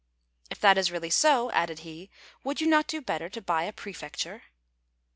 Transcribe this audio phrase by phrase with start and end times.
[0.49, 2.09] "If that is really so," added he,
[2.43, 4.45] "would you not do better to buy a prefecture?"